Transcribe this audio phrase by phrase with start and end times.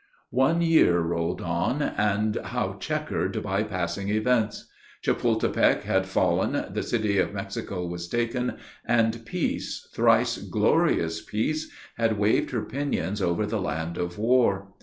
[0.33, 4.65] One year rolled on, and how chequered by passing events!
[5.03, 11.69] Chapultepec had fallen, the city of Mexico was taken, and peace, thrice glorious peace,
[11.99, 14.69] had waved her pinions over the land of war.